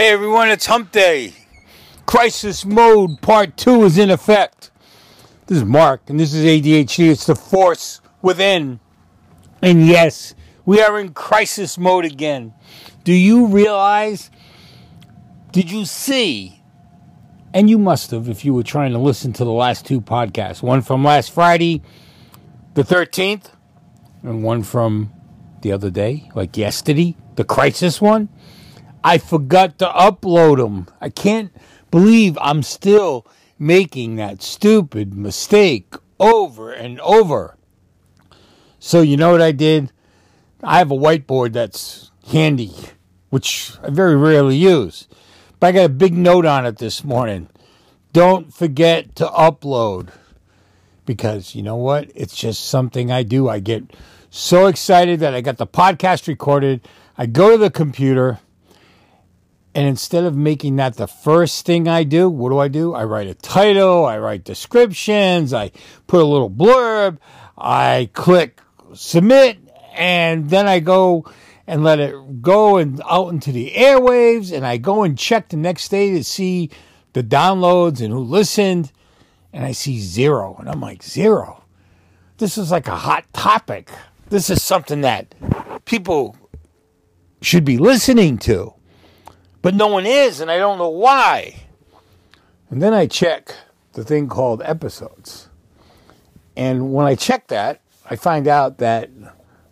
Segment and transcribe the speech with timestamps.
[0.00, 1.34] Hey everyone, it's Hump Day.
[2.06, 4.70] Crisis mode part two is in effect.
[5.44, 7.10] This is Mark, and this is ADHD.
[7.10, 8.80] It's the force within.
[9.60, 10.34] And yes,
[10.64, 12.54] we are in crisis mode again.
[13.04, 14.30] Do you realize?
[15.52, 16.62] Did you see?
[17.52, 20.62] And you must have if you were trying to listen to the last two podcasts
[20.62, 21.82] one from last Friday,
[22.72, 23.50] the 13th,
[24.22, 25.12] and one from
[25.60, 28.30] the other day, like yesterday, the crisis one.
[29.02, 30.86] I forgot to upload them.
[31.00, 31.52] I can't
[31.90, 33.26] believe I'm still
[33.58, 37.56] making that stupid mistake over and over.
[38.78, 39.92] So, you know what I did?
[40.62, 42.74] I have a whiteboard that's handy,
[43.30, 45.08] which I very rarely use.
[45.58, 47.48] But I got a big note on it this morning.
[48.12, 50.10] Don't forget to upload.
[51.06, 52.10] Because you know what?
[52.14, 53.48] It's just something I do.
[53.48, 53.84] I get
[54.30, 56.86] so excited that I got the podcast recorded.
[57.18, 58.38] I go to the computer
[59.74, 62.94] and instead of making that the first thing I do, what do I do?
[62.94, 65.70] I write a title, I write descriptions, I
[66.06, 67.18] put a little blurb,
[67.56, 68.60] I click
[68.94, 69.58] submit,
[69.94, 71.24] and then I go
[71.66, 75.56] and let it go and out into the airwaves, and I go and check the
[75.56, 76.70] next day to see
[77.12, 78.90] the downloads and who listened,
[79.52, 80.56] and I see zero.
[80.58, 81.64] And I'm like, zero?
[82.38, 83.90] This is like a hot topic.
[84.30, 85.34] This is something that
[85.84, 86.36] people
[87.40, 88.74] should be listening to
[89.62, 91.64] but no one is, and I don't know why.
[92.70, 93.54] And then I check
[93.92, 95.48] the thing called episodes.
[96.56, 99.10] And when I check that, I find out that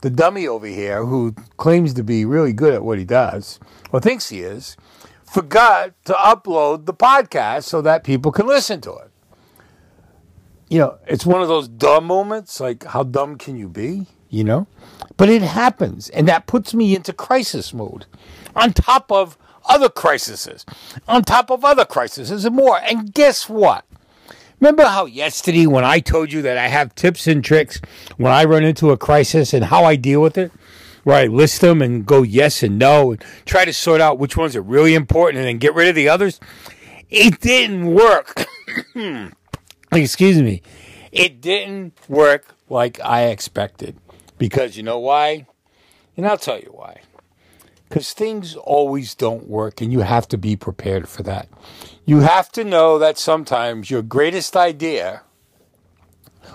[0.00, 3.58] the dummy over here, who claims to be really good at what he does,
[3.92, 4.76] or thinks he is,
[5.24, 9.10] forgot to upload the podcast so that people can listen to it.
[10.68, 14.06] You know, it's one of those dumb moments, like how dumb can you be?
[14.28, 14.66] You know?
[15.16, 18.06] But it happens, and that puts me into crisis mode.
[18.54, 19.38] On top of
[19.68, 20.64] other crises,
[21.06, 22.78] on top of other crises and more.
[22.78, 23.84] And guess what?
[24.60, 27.80] Remember how yesterday when I told you that I have tips and tricks
[28.16, 30.50] when I run into a crisis and how I deal with it?
[31.04, 34.36] Where I list them and go yes and no and try to sort out which
[34.36, 36.40] ones are really important and then get rid of the others?
[37.10, 38.46] It didn't work.
[39.92, 40.62] Excuse me.
[41.12, 43.96] It didn't work like I expected.
[44.38, 45.46] Because you know why?
[46.16, 47.00] And I'll tell you why
[47.88, 51.48] because things always don't work and you have to be prepared for that.
[52.04, 55.22] You have to know that sometimes your greatest idea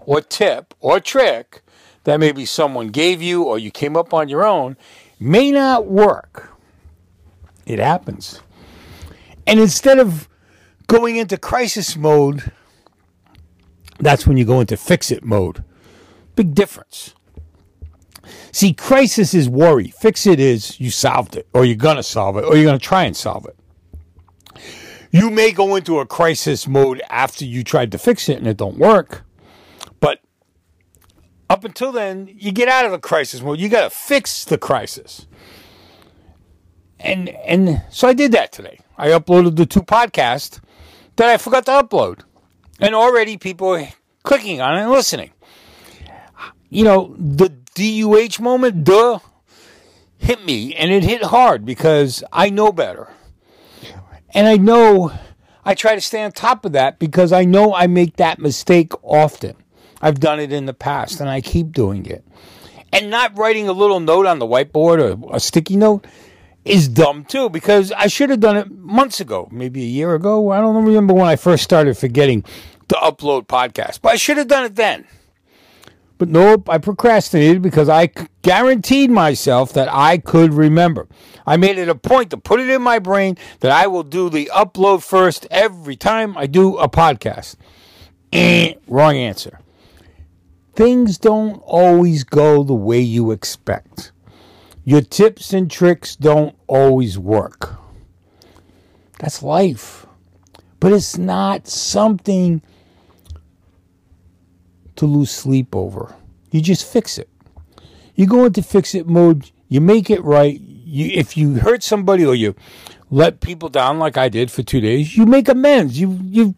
[0.00, 1.62] or tip or trick
[2.04, 4.76] that maybe someone gave you or you came up on your own
[5.20, 6.52] may not work.
[7.66, 8.40] It happens.
[9.46, 10.28] And instead of
[10.88, 12.50] going into crisis mode,
[13.98, 15.62] that's when you go into fix it mode.
[16.34, 17.14] Big difference.
[18.52, 19.88] See, crisis is worry.
[19.88, 22.78] Fix it is you solved it, or you're going to solve it, or you're going
[22.78, 23.56] to try and solve it.
[25.10, 28.56] You may go into a crisis mode after you tried to fix it and it
[28.56, 29.24] don't work.
[30.00, 30.20] But
[31.50, 33.58] up until then, you get out of the crisis mode.
[33.58, 35.26] You got to fix the crisis.
[36.98, 38.78] And and so I did that today.
[38.96, 40.60] I uploaded the two podcasts
[41.16, 42.20] that I forgot to upload.
[42.80, 43.88] And already people are
[44.22, 45.30] clicking on it and listening.
[46.72, 49.18] You know, the DUH moment, duh,
[50.16, 50.74] hit me.
[50.74, 53.08] And it hit hard because I know better.
[54.30, 55.12] And I know
[55.66, 58.92] I try to stay on top of that because I know I make that mistake
[59.02, 59.54] often.
[60.00, 62.24] I've done it in the past and I keep doing it.
[62.90, 66.06] And not writing a little note on the whiteboard or a sticky note
[66.64, 70.50] is dumb too because I should have done it months ago, maybe a year ago.
[70.50, 72.44] I don't remember when I first started forgetting
[72.88, 75.06] to upload podcasts, but I should have done it then.
[76.22, 78.06] But nope, I procrastinated because I
[78.42, 81.08] guaranteed myself that I could remember.
[81.44, 84.30] I made it a point to put it in my brain that I will do
[84.30, 87.56] the upload first every time I do a podcast.
[88.32, 89.58] Eh, wrong answer.
[90.76, 94.12] Things don't always go the way you expect.
[94.84, 97.80] Your tips and tricks don't always work.
[99.18, 100.06] That's life.
[100.78, 102.62] But it's not something
[105.02, 106.14] to lose sleep over.
[106.52, 107.28] You just fix it.
[108.14, 110.60] You go into fix it mode, you make it right.
[110.60, 112.54] You, if you hurt somebody or you
[113.10, 115.98] let people down like I did for two days, you make amends.
[115.98, 116.54] You you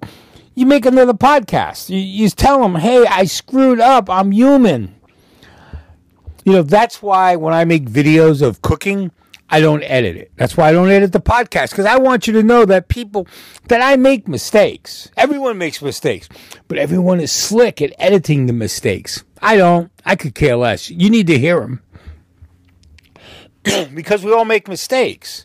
[0.54, 1.88] you make another podcast.
[1.88, 4.10] You, you tell them, hey, I screwed up.
[4.10, 4.94] I'm human.
[6.44, 9.10] You know, that's why when I make videos of cooking,
[9.50, 10.32] I don't edit it.
[10.36, 13.28] That's why I don't edit the podcast because I want you to know that people
[13.68, 15.10] that I make mistakes.
[15.16, 16.28] Everyone makes mistakes,
[16.66, 19.22] but everyone is slick at editing the mistakes.
[19.42, 19.90] I don't.
[20.04, 20.90] I could care less.
[20.90, 21.82] You need to hear them
[23.94, 25.44] because we all make mistakes.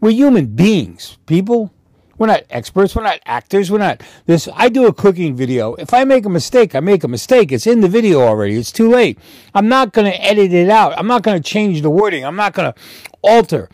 [0.00, 1.72] We're human beings, people.
[2.20, 2.94] We're not experts.
[2.94, 3.70] We're not actors.
[3.70, 4.46] We're not this.
[4.54, 5.72] I do a cooking video.
[5.76, 7.50] If I make a mistake, I make a mistake.
[7.50, 8.56] It's in the video already.
[8.56, 9.18] It's too late.
[9.54, 10.92] I'm not going to edit it out.
[10.98, 12.26] I'm not going to change the wording.
[12.26, 12.80] I'm not going to
[13.22, 13.70] alter.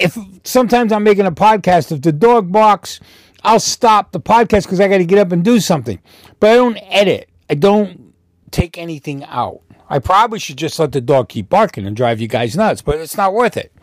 [0.00, 3.00] If sometimes I'm making a podcast, if the dog barks,
[3.42, 6.00] I'll stop the podcast because I got to get up and do something.
[6.40, 7.28] But I don't edit.
[7.50, 8.14] I don't
[8.50, 9.60] take anything out.
[9.90, 12.98] I probably should just let the dog keep barking and drive you guys nuts, but
[12.98, 13.74] it's not worth it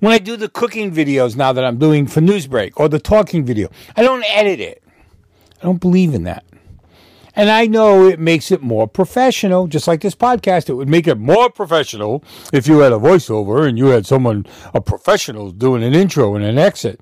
[0.00, 3.44] when I do the cooking videos now that I'm doing for Newsbreak or the talking
[3.44, 4.82] video, I don't edit it.
[5.60, 6.44] I don't believe in that.
[7.36, 10.68] And I know it makes it more professional, just like this podcast.
[10.68, 14.46] It would make it more professional if you had a voiceover and you had someone,
[14.74, 17.00] a professional, doing an intro and an exit.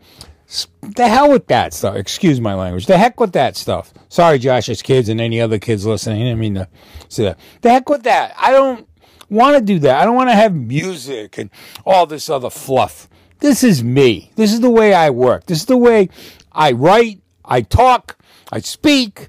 [0.81, 1.97] The hell with that stuff.
[1.97, 2.87] Excuse my language.
[2.87, 3.93] The heck with that stuff.
[4.09, 6.29] Sorry, Josh's kids and any other kids listening.
[6.29, 6.69] I mean to
[7.09, 7.39] say that.
[7.61, 8.35] The heck with that.
[8.39, 8.88] I don't
[9.31, 10.01] want to do that.
[10.01, 11.51] I don't want to have music and
[11.85, 13.09] all this other fluff.
[13.41, 14.33] This is me.
[14.37, 15.47] This is the way I work.
[15.47, 16.09] This is the way
[16.53, 18.19] I write, I talk,
[18.51, 19.29] I speak.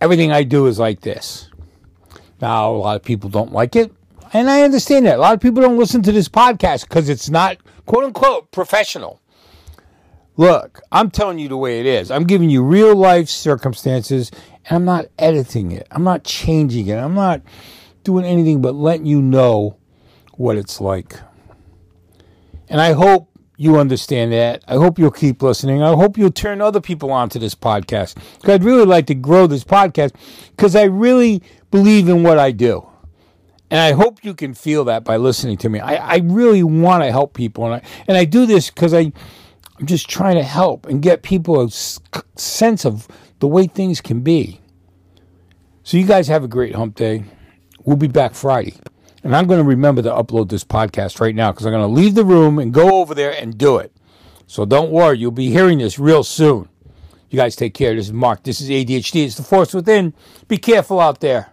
[0.00, 1.50] Everything I do is like this.
[2.40, 3.92] Now, a lot of people don't like it,
[4.32, 5.16] and I understand that.
[5.16, 9.20] A lot of people don't listen to this podcast because it's not, quote unquote, professional.
[10.36, 12.10] Look, I'm telling you the way it is.
[12.10, 14.30] I'm giving you real life circumstances,
[14.66, 15.86] and I'm not editing it.
[15.90, 16.96] I'm not changing it.
[16.96, 17.40] I'm not
[18.04, 19.76] doing anything but letting you know
[20.34, 21.14] what it's like.
[22.68, 24.64] And I hope you understand that.
[24.66, 25.82] I hope you'll keep listening.
[25.82, 28.16] I hope you'll turn other people onto this podcast.
[28.34, 30.12] Because I'd really like to grow this podcast
[30.50, 32.86] because I really believe in what I do.
[33.70, 35.80] And I hope you can feel that by listening to me.
[35.80, 37.64] I, I really want to help people.
[37.66, 39.12] And I, and I do this because I'm
[39.84, 43.08] just trying to help and get people a sense of
[43.40, 44.60] the way things can be.
[45.82, 47.24] So you guys have a great hump day.
[47.84, 48.74] We'll be back Friday.
[49.22, 52.00] And I'm going to remember to upload this podcast right now because I'm going to
[52.00, 53.92] leave the room and go over there and do it.
[54.46, 56.68] So don't worry, you'll be hearing this real soon.
[57.30, 57.94] You guys take care.
[57.94, 58.42] This is Mark.
[58.42, 59.24] This is ADHD.
[59.24, 60.14] It's the force within.
[60.46, 61.50] Be careful out there.